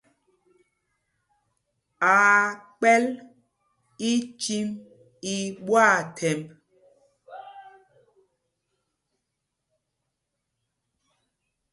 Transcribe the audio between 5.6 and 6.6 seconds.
ɓwâthɛmb.